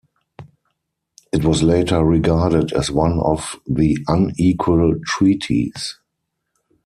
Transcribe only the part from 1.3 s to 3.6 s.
It was later regarded as one of